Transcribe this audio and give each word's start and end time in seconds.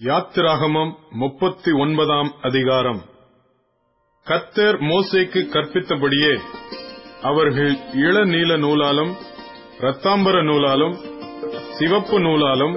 யாத்திராகமம் 0.00 0.90
முப்பத்தி 1.10 1.72
ஒன்பதாம் 1.72 2.28
அதிகாரம். 2.42 3.00
கத்தர் 4.26 4.76
மோசேக்கு 4.80 5.40
கற்பித்தபடியே 5.54 6.30
அவர்கள் 7.20 7.72
இளநீல 8.04 8.56
நூலாலும் 8.56 9.10
இரத்தாம்பர 9.80 10.42
நூலாலும் 10.42 10.94
சிவப்பு 11.78 12.20
நூலாலும் 12.20 12.76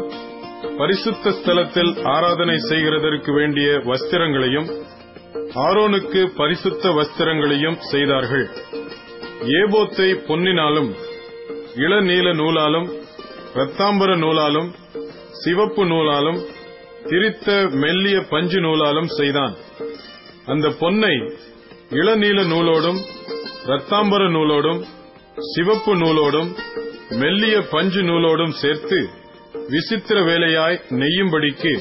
பரிசுத்த 0.78 1.29
ஸ்தலத்தில் 1.29 1.91
ஆராதனை 2.05 2.57
செய்கிறதற்கு 2.70 3.33
வேண்டிய 3.33 3.69
வஸ்திரங்களையும் 3.92 4.67
ஆரோனுக்கு 5.67 6.24
பரிசுத்த 6.35 6.90
வஸ்திரங்களையும் 6.90 7.78
செய்தார்கள். 7.92 8.47
ஏபோத்தை 9.60 10.10
பொன்னினாலும் 10.28 10.92
இளநீல 11.76 12.33
நூலாலும் 12.33 12.90
இரத்தாம்பர 13.55 14.17
நூலாலும் 14.17 14.69
சிவப்பு 15.44 15.85
நூலாலும் 15.85 16.41
திரித்த 17.09 17.70
மெல்லிய 17.72 18.22
பஞ்சு 18.22 18.59
நூலாலும் 18.59 19.09
செய்தான். 19.18 19.54
அந்த 20.46 20.70
பொன்னை 20.70 21.16
இளநீல 21.90 22.46
நூலோடும் 22.46 23.00
ரத்தாம்பர 23.66 24.30
நூலோடும் 24.30 24.82
சிவப்பு 25.54 25.96
நூலோடும் 25.96 26.50
மெல்லிய 27.10 27.62
பஞ்சு 27.62 28.02
நூலோடும் 28.02 28.52
சேர்த்து 28.52 29.10
விசித்திர 29.70 30.22
வேலையாய் 30.22 30.82
நெய்யும்படிக்கு 30.90 31.74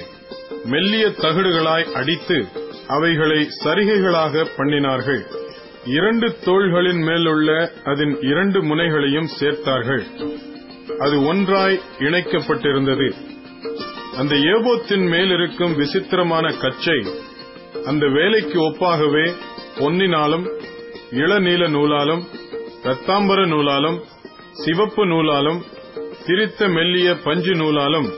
மெல்லிய 0.64 1.06
தகடுகளாய் 1.06 1.92
அடித்து 1.92 2.46
அவைகளை 2.88 3.48
சரிகைகளாக 3.64 4.46
பண்ணினார்கள். 4.56 5.22
இரண்டு 5.84 6.36
தோள்களின் 6.44 7.02
மேலுள்ள 7.02 7.72
அதன் 7.84 8.20
இரண்டு 8.20 8.62
முனைகளையும் 8.62 9.28
சேர்த்தார்கள். 9.40 10.04
அது 10.98 11.24
ஒன்றாய் 11.24 11.80
இணைக்கப்பட்டிருந்தது. 11.98 13.31
அந்த 14.18 14.34
ஏபோத்தின் 14.54 15.04
மேலிருக்கும் 15.08 15.74
விசித்திரமான 15.74 16.46
கச்சை 16.52 16.98
அந்த 17.84 18.04
வேலைக்கு 18.06 18.58
ஒப்பாகவே 18.60 19.26
பொன்னினாலும் 19.78 20.44
இளநீல 21.10 21.68
நூலாலும் 21.68 22.22
ரத்தாம்பர 22.82 23.40
நூலாலும் 23.46 23.98
சிவப்பு 24.52 25.06
நூலாலும் 25.06 25.60
திரித்த 26.26 26.68
மெல்லிய 26.68 27.14
பஞ்சு 27.24 27.54
நூலாலும் 27.54 28.08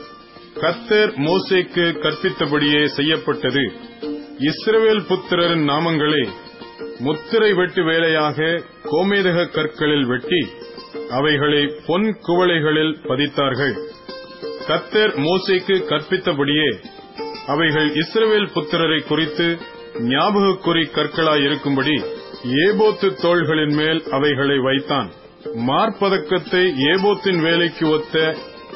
கத்தர் 0.55 1.12
மோசேக்கு 1.27 1.84
கற்பித்தபடியே 1.98 2.83
செய்யப்பட்டது. 2.84 3.64
இஸ்ரவேல் 4.51 5.03
புத்திரரின் 5.08 5.64
நாமங்களை 5.69 6.23
முத்திரை 6.98 7.53
வெட்டு 7.53 7.83
வேலையாக 7.84 8.62
கோமேதக 8.84 9.48
கற்களில் 9.51 10.06
வெட்டி 10.06 10.42
அவைகளை 11.11 11.62
பொன் 11.86 12.08
குவளைகளில் 12.27 12.95
பதித்தார்கள். 13.08 13.75
கத்தர் 14.69 15.12
மோசைக்கு 15.25 15.77
கற்பித்தபடியே 15.91 16.69
அவைகள் 17.47 17.89
இஸ்ரவேல் 18.03 18.53
புத்திரரை 18.55 19.01
குறித்து 19.09 19.47
ஞாபகக்குறி 20.12 20.84
கற்களாயிருக்கும்படி 20.97 21.97
ஏபோத்து 22.65 23.09
தோள்களின் 23.23 23.75
மேல் 23.81 24.01
அவைகளை 24.17 24.57
வைத்தான். 24.59 25.09
மார்பதக்கத்தை 25.69 26.62
ஏபோத்தின் 26.92 27.41
வேலைக்கு 27.47 27.85
ஒத்த 27.89 28.15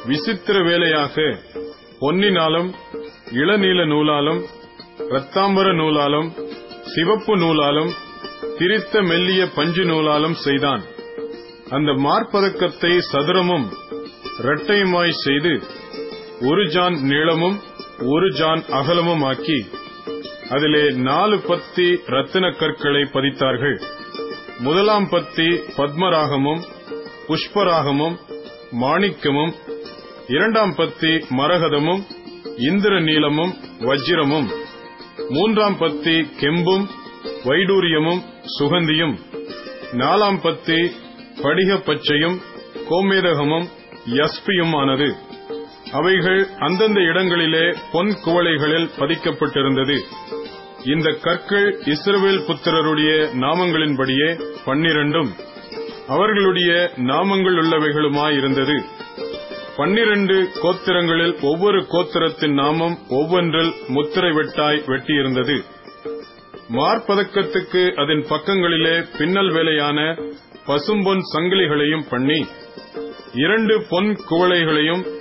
விசித்திர 0.05 0.57
வேலையாக 0.69 1.15
பொன்னினாலும் 2.01 2.69
இளநீல 3.41 3.81
நூலாலும் 3.93 4.41
இரத்தாம்பர 5.09 5.67
நூலாலும் 5.81 6.29
சிவப்பு 6.93 7.35
நூலாலும் 7.37 7.91
திரித்த 8.59 9.01
மெல்லிய 9.09 9.41
பஞ்சு 9.57 9.83
நூலாலும் 9.91 10.37
செய்தான். 10.45 10.83
அந்த 11.75 11.91
மார்பதக்கத்தை 12.05 12.93
சதுரமும் 13.11 13.67
இரட்டையுமாய் 14.41 15.19
செய்து 15.25 15.53
ஒரு 16.41 16.67
ஜான் 16.67 16.95
நீளமும் 17.03 17.61
ஒரு 17.99 18.31
ஜான் 18.31 18.63
அகலமும் 18.69 19.23
ஆக்கி 19.23 19.69
அதிலே 20.49 20.91
நாலு 20.91 21.39
பத்தி 21.39 21.99
ரத்தின 22.05 22.51
கற்களை 22.51 23.01
பதித்தார்கள். 23.05 23.81
முதலாம் 24.59 25.09
பத்தி 25.09 25.47
பத்மராகமும் 25.77 26.61
புஷ்பராகமும் 27.27 28.15
மாணிக்கமும் 28.71 29.53
இரண்டாம் 30.27 30.75
பத்தி 30.75 31.07
மரகதமும் 31.07 32.01
இந்திர 32.57 32.99
நீளமும் 32.99 33.53
வஜ்ரமும் 33.79 34.49
மூன்றாம் 35.29 35.77
பத்தி 35.77 36.15
கெம்பும் 36.41 36.85
வைடூரியமும் 37.43 38.21
சுகந்தியும் 38.59 39.15
நாலாம் 39.91 40.41
பத்தி 40.41 40.91
படிக 41.41 41.75
பச்சையும் 41.75 42.37
கோமேதகமும் 42.89 43.67
யஸ்பியுமானது. 44.05 45.09
அவைகள் 45.91 46.47
அந்தந்த 46.57 47.01
இடங்களிலே 47.01 47.75
பொன் 47.91 48.17
குவளைகளில் 48.25 48.89
பதிக்கப்பட்டிருந்தது. 48.99 49.99
இந்த 50.85 51.09
கற்கள் 51.21 51.79
இஸ்ரவேல் 51.79 52.45
புத்திரருடைய 52.45 53.29
நாமங்களின்படியே 53.33 54.41
பன்னிரண்டும். 54.65 55.29
அவர்களுடைய 56.07 56.91
நாமங்கள் 56.97 57.57
உள்ளவைகளுமாயிருந்தது. 57.57 58.83
பன்னிரண்டு 59.75 60.49
கோத்திரங்களில் 60.63 61.41
ஒவ்வொரு 61.41 61.85
கோத்திரத்தின் 61.89 62.53
நாமம் 62.53 62.97
ஒவ்வொன்றில் 63.09 63.73
முத்திரை 63.87 64.31
வெட்டாய் 64.31 64.83
வெட்டியிருந்தது. 64.85 65.63
மார்பதக்கத்துக்கு 66.71 67.93
அதன் 67.93 68.25
பக்கங்களிலே 68.29 69.03
பின்னல் 69.17 69.51
வேலையான 69.51 70.15
பசும்பொன் 70.67 71.21
சங்கிலிகளையும் 71.33 72.07
பண்ணி 72.09 72.47
இரண்டு 73.33 73.83
பொன் 73.89 74.19
குவளைகளையும் 74.29 75.17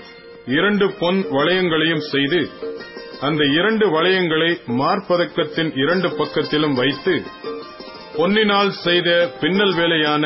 இரண்டு 0.56 0.86
பொன் 1.00 1.20
வளையங்களையும் 1.36 2.04
செய்து 2.12 2.40
அந்த 3.20 3.42
இரண்டு 3.58 3.86
வளையங்களை 3.94 4.50
மார்பதக்கத்தின் 4.80 5.70
இரண்டு 5.82 6.08
பக்கத்திலும் 6.18 6.76
வைத்து 6.80 7.14
பொன்னினால் 8.16 8.72
செய்த 8.84 9.08
பின்னல் 9.40 9.74
வேலையான 9.74 10.24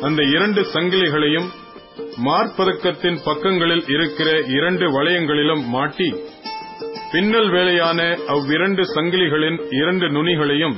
அந்த 0.00 0.22
இரண்டு 0.36 0.62
சங்கிலிகளையும் 0.74 1.48
மார்பதக்கத்தின் 2.26 3.18
பக்கங்களில் 3.24 3.84
இருக்கிற 3.88 4.30
இரண்டு 4.56 4.86
வளையங்களிலும் 4.96 5.64
மாட்டி 5.74 6.08
பின்னல் 7.12 7.50
வேலையான 7.50 8.00
அவ்விரண்டு 8.34 8.84
சங்கிலிகளின் 8.94 9.58
இரண்டு 9.80 10.06
நுனிகளையும் 10.10 10.76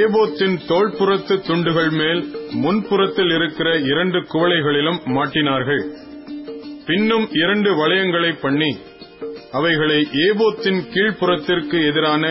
ஏபோத்தின் 0.00 0.56
தோள்புறத்து 0.68 1.34
துண்டுகள் 1.46 1.90
மேல் 2.00 2.22
முன்புறத்தில் 2.64 3.32
இருக்கிற 3.38 3.70
இரண்டு 3.92 4.20
குவளைகளிலும் 4.34 5.00
மாட்டினார்கள். 5.16 5.82
பின்னும் 6.86 7.26
இரண்டு 7.34 7.70
வளையங்களை 7.74 8.32
பண்ணி 8.40 8.70
அவைகளை 9.52 9.98
ஏபோத்தின் 10.24 10.80
கீழ்ப்புறத்திற்கு 10.92 11.76
எதிரான 11.88 12.24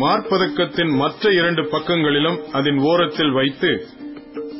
மார்பதக்கத்தின் 0.00 0.92
மற்ற 0.94 1.30
இரண்டு 1.32 1.62
பக்கங்களிலும் 1.66 2.38
அதன் 2.52 2.78
ஓரத்தில் 2.84 3.32
வைத்து 3.32 3.70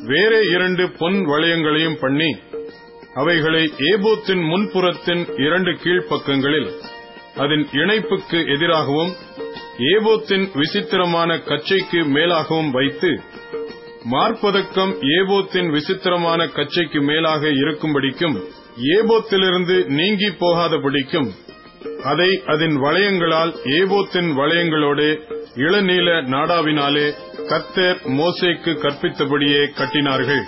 வேறே 0.04 0.40
இரண்டு 0.48 0.84
பொன் 0.98 1.18
வளையங்களையும் 1.26 1.98
பண்ணி 2.00 2.30
அவைகளை 3.14 3.62
ஏபோத்தின் 3.88 4.42
முன்புறத்தின் 4.50 5.22
இரண்டு 5.36 5.72
கீழ்ப்பக்கங்களில் 5.82 6.68
அதன் 7.36 7.64
இணைப்புக்கு 7.72 8.38
எதிராகவும் 8.54 9.12
ஏபோத்தின் 9.88 10.46
விசித்திரமான 10.54 11.30
கச்சைக்கு 11.42 12.00
மேலாகவும் 12.14 12.70
வைத்து 12.70 13.10
மார்பதக்கம் 14.10 14.92
ஏபோத்தின் 15.14 15.68
விசித்திரமான 15.70 16.40
கச்சைக்கு 16.50 17.00
மேலாக 17.02 17.50
இருக்கும்படிக்கும் 17.62 18.36
ஏபோத்திலிருந்து 18.82 19.84
நீங்கி 19.84 20.26
போகாதபடிக்கும் 20.26 21.28
அதை 22.04 22.42
அதன் 22.46 22.76
வளையங்களால் 22.76 23.52
ஏபோத்தின் 23.64 24.30
வளையங்களோடு 24.38 25.20
இளநீல 25.54 26.08
நாடாவினாலே 26.34 27.14
கத்தர் 27.50 28.00
மோசேக்கு 28.04 28.72
கற்பித்தபடியே 28.74 29.62
கட்டினார்கள். 29.78 30.42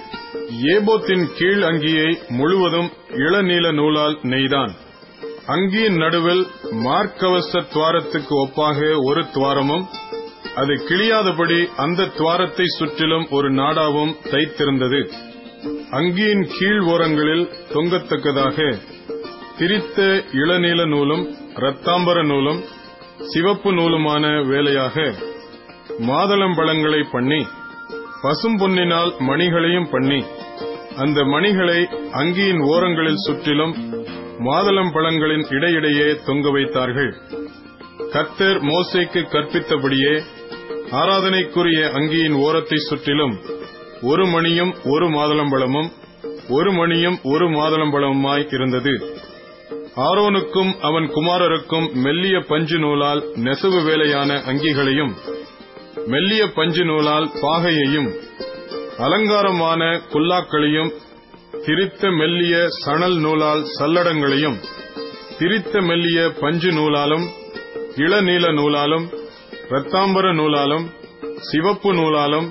ஏபோத்தின் 0.63 1.25
கீழ் 1.37 1.63
அங்கியை 1.63 2.19
முழுவதும் 2.29 2.91
இளநீல 3.09 3.73
நூலால் 3.73 4.19
நெய்தான். 4.23 4.73
அங்கியின் 5.47 5.97
நடுவில் 5.97 6.47
மார்க்கவச 6.71 7.63
துவாரத்துக்கு 7.73 8.47
ஒப்பாக 8.47 9.05
ஒரு 9.05 9.23
துவாரமும் 9.35 9.87
அது 10.55 10.75
கிளியாதபடி 10.75 11.69
அந்த 11.77 12.07
துவாரத்தை 12.07 12.65
சுற்றிலும் 12.67 13.27
ஒரு 13.31 13.51
நாடாவும் 13.51 14.15
தைத்திருந்தது. 14.31 15.01
அங்கியின் 15.93 16.43
கீழ் 16.57 16.83
ஓரங்களில் 16.93 17.45
தொங்கத்தக்கதாக 17.73 18.57
திரித்த 19.59 19.99
இளநீல 20.33 20.87
நூலும் 20.87 21.25
இரத்தாம்பர 21.55 22.19
நூலும் 22.25 22.61
சிவப்பு 23.33 23.71
நூலுமான 23.73 24.25
வேலையாக 24.43 24.97
மாதளம்பழங்களை 25.99 27.01
பண்ணி 27.13 27.41
பசும்பொன்னினால் 28.23 29.13
மணிகளையும் 29.21 29.91
பண்ணி 29.91 30.21
அந்த 30.97 31.25
மணிகளை 31.25 31.81
அங்கியின் 32.21 32.63
ஓரங்களில் 32.73 33.25
சுற்றிலும் 33.27 33.75
மாதளம் 34.39 34.93
பழங்களின் 34.95 35.45
இடையிடையே 35.51 36.09
தொங்க 36.27 36.51
வைத்தார்கள். 36.51 37.13
கத்தர் 38.13 38.61
மோசைக்கு 38.61 39.21
கற்பித்தபடியே 39.33 40.15
ஆராதனைக்குரிய 40.91 41.81
அங்கியின் 41.99 42.37
ஓரத்தை 42.47 42.79
சுற்றிலும் 42.89 43.35
ஒரு 44.03 44.27
மணியும் 44.27 44.75
ஒரு 44.85 45.07
மாதளம்பழமும் 45.09 45.89
ஒரு 46.49 46.73
மணியும் 46.73 47.19
ஒரு 47.23 47.47
மாதளம்பழமுமாய் 47.49 48.47
இருந்தது. 48.51 48.93
ஆரோனுக்கும் 49.97 50.73
அவன் 50.81 51.07
குமாரருக்கும் 51.07 51.87
மெல்லிய 51.95 52.41
பஞ்சு 52.41 52.79
நூலால் 52.79 53.23
நெசவு 53.35 53.83
வேலையான 53.83 54.43
அங்கிகளையும் 54.47 55.13
மெல்லிய 56.07 56.47
பஞ்சு 56.49 56.85
நூலால் 56.85 57.31
பாகையையும் 57.41 58.09
அலங்காரமான 58.99 60.01
குல்லாக்களையும் 60.13 60.91
திரித்த 61.67 62.11
மெல்லிய 62.11 62.69
சணல் 62.85 63.19
நூலால் 63.19 63.63
சல்லடங்களையும் 63.79 64.59
திரித்த 65.39 65.81
மெல்லிய 65.81 66.29
பஞ்சு 66.41 66.73
நூலாலும் 66.73 67.27
இளநீல 67.97 68.47
நூலாலும் 68.53 69.07
இரத்தாம்பர 69.71 70.33
நூலாலும் 70.33 70.87
சிவப்பு 71.41 71.95
நூலாலும் 71.95 72.49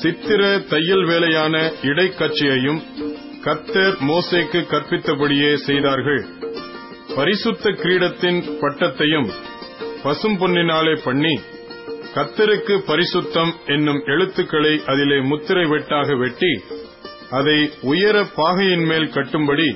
சித்திர 0.00 0.42
தையல் 0.70 1.04
வேலையான 1.04 1.54
இடைக்கட்சியையும் 1.82 2.80
கத்தர் 3.44 3.96
மோசேக்கு 4.08 4.60
கற்பித்தபடியே 4.72 5.50
செய்தார்கள். 5.66 6.22
பரிசுத்த 7.16 7.70
கிரீடத்தின் 7.82 8.40
பட்டத்தையும் 8.60 9.28
பசும் 10.02 10.38
பொன்னினாலே 10.40 10.94
பண்ணி 11.04 11.34
கத்தருக்கு 12.14 12.74
பரிசுத்தம் 12.90 13.52
என்னும் 13.66 14.00
எழுத்துக்களை 14.04 14.74
அதிலே 14.86 15.18
முத்திரை 15.30 15.64
வெட்டாக 15.64 16.18
வெட்டி 16.18 16.52
அதை 17.30 17.58
உயர 17.82 18.16
பாகையின் 18.36 18.86
மேல் 18.86 19.08
கட்டும்படி 19.14 19.68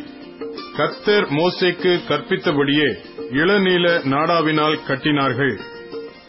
கத்தர் 0.78 1.26
மோசேக்கு 1.38 1.92
கற்பித்தபடியே 2.08 2.88
இளநீல 3.40 3.86
நாடாவினால் 4.12 4.78
கட்டினார்கள். 4.88 5.56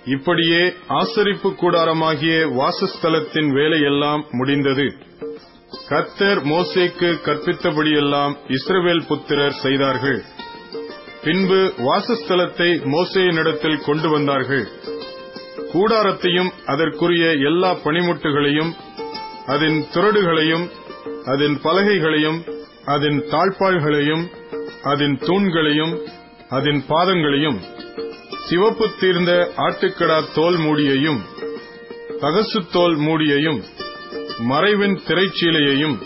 இப்படியே 0.05 0.73
ஆசரிப்பு 0.89 1.49
கூடாரமாகிய 1.49 2.55
வாசஸ்தலத்தின் 2.55 3.51
வேலையெல்லாம் 3.51 4.25
முடிந்தது. 4.31 4.93
கத்தர் 5.89 6.41
மோசேக்கு 6.43 7.09
கற்பித்தபடியெல்லாம் 7.25 8.35
இஸ்ரவேல் 8.47 9.05
புத்திரர் 9.07 9.51
செய்தார்கள். 9.51 10.23
பின்பு 11.23 11.73
வாசஸ்தலத்தை 11.77 12.69
மோசேயினிடத்தில் 12.83 13.83
கொண்டு 13.85 14.09
வந்தார்கள். 14.09 14.67
கூடாரத்தையும் 15.73 16.49
அதற்குரிய 16.65 17.31
எல்லா 17.31 17.71
பணிமுட்டுகளையும் 17.71 18.71
அதன் 19.45 19.87
துரடுகளையும் 19.93 20.69
அதன் 21.25 21.59
பலகைகளையும் 21.63 22.39
அதன் 22.85 23.23
தாழ்பாள்களையும் 23.31 24.23
அதன் 24.83 25.17
தூண்களையும் 25.19 25.99
அதன் 26.49 26.83
பாதங்களையும் 26.87 27.59
சிவப்பு 28.49 28.85
தீர்ந்த 28.99 29.31
ஆட்டுக்கடா 29.65 30.17
தோல் 30.35 30.57
மூடியையும் 30.57 31.19
தகசு 32.21 32.59
தோல் 32.73 32.97
மூடியையும் 32.97 33.59
மறைவின் 34.49 34.97
திரைச்சீலையையும் 35.07 35.97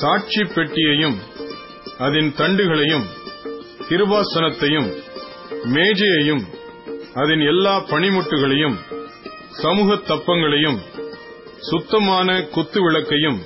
சாட்சி 0.00 0.42
பெட்டியையும் 0.54 1.16
அதன் 1.98 2.30
தண்டுகளையும் 2.38 3.06
திருவாசனத்தையும் 3.88 4.88
மேஜையையும் 5.74 6.44
அதன் 7.14 7.42
எல்லா 7.44 7.74
பணிமுட்டுகளையும் 7.90 8.76
சமூக 9.62 9.96
தப்பங்களையும் 10.08 10.78
சுத்தமான 11.68 12.28
குத்து 12.54 12.80
விளக்கையும் 12.80 13.38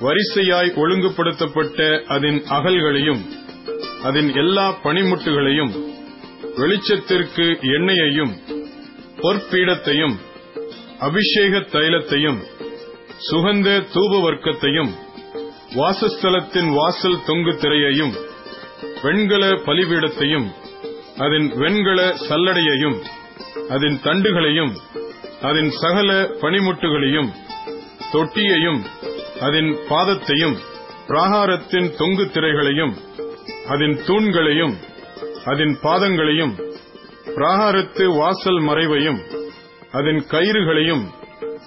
வரிசையாய் 0.00 0.70
ஒழுங்குபடுத்தப்பட்ட 0.74 1.80
அதன் 2.06 2.38
அகல்களையும் 2.48 3.22
அதன் 4.02 4.30
எல்லா 4.34 4.66
பணிமுட்டுகளையும் 4.84 5.72
வெளிச்சத்திற்கு 6.56 7.46
எண்ணெயையும் 7.76 8.32
பொற்பீடத்தையும் 9.22 10.16
அபிஷேக 11.06 11.60
தைலத்தையும் 11.72 12.40
சுகந்த 13.28 13.68
தூப 13.94 14.12
வர்க்கத்தையும் 14.24 14.92
வாசஸ்தலத்தின் 15.76 16.70
வாசல் 16.76 17.22
தொங்கு 17.26 17.52
திரையையும் 17.56 18.14
வெண்கல 19.02 19.44
பலிபீடத்தையும் 19.66 20.48
அதன் 21.18 21.48
வெண்கல 21.56 22.00
சல்லடையையும் 22.26 22.98
அதன் 23.70 23.98
தண்டுகளையும் 24.04 24.72
அதன் 25.42 25.70
சகல 25.80 26.10
பனிமுட்டுகளையும் 26.42 27.30
தொட்டியையும் 28.12 28.80
அதன் 29.40 29.70
பாதத்தையும் 29.90 30.56
பிராகாரத்தின் 31.08 31.88
தொங்கு 31.96 32.24
திரைகளையும் 32.30 32.94
அதன் 33.68 33.96
தூண்களையும் 34.06 34.74
அதன் 35.44 35.74
பாதங்களையும் 35.82 36.54
பிராகாரத்து 37.34 38.04
வாசல் 38.16 38.60
மறைவையும் 38.60 39.20
அதன் 39.92 40.20
கயிறுகளையும் 40.30 41.04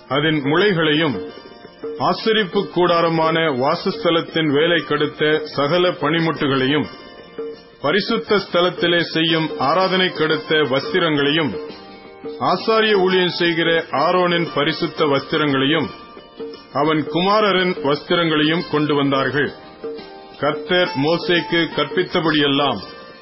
அதன் 0.07 0.39
முளைகளையும் 0.41 1.15
ஆசிரிப்பு 1.99 2.61
கூடாரமான 2.67 3.37
வாசஸ்தலத்தின் 3.63 4.49
வேலை 4.51 4.79
கடுத்த 4.81 5.41
சகல 5.55 5.91
பணிமுட்டுகளையும் 6.01 6.87
பரிசுத்த 7.81 8.35
ஸ்தலத்திலே 8.35 9.01
செய்யும் 9.15 9.47
ஆராதனை 9.59 10.09
கடுத்த 10.09 10.61
வஸ்திரங்களையும் 10.73 11.51
ஆசாரிய 12.51 12.93
ஊழியம் 12.95 13.35
செய்கிற 13.37 13.69
ஆரோனின் 14.05 14.47
பரிசுத்த 14.53 15.05
வஸ்திரங்களையும் 15.05 15.87
அவன் 16.73 17.01
குமாரரின் 17.07 17.73
வஸ்திரங்களையும் 17.83 18.67
கொண்டு 18.71 18.93
வந்தார்கள். 18.95 19.49
கர்த்தர் 20.39 20.89
மோசேக்கு 21.03 21.59
கற்பித்தபடியெல்லாம் 21.75 22.79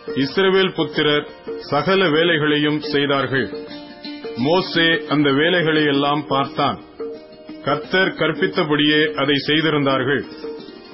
இஸ்ரவேல் 0.07 0.73
புத்திரர் 0.73 1.27
சகல 1.59 2.09
வேலைகளையும் 2.09 2.79
செய்தார்கள். 2.79 3.53
மோசே 4.38 5.07
அந்த 5.07 5.31
வேலைகளை 5.31 5.83
எல்லாம் 5.85 6.25
பார்த்தான். 6.27 6.83
கர்த்தர் 7.63 8.07
கற்பித்தபடியே 8.07 9.13
அதை 9.13 9.35
செய்திருந்தார்கள். 9.35 10.25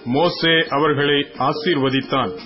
மோசே 0.06 0.66
அவர்களை 0.70 1.28
ஆசீர்வதித்தான். 1.38 2.40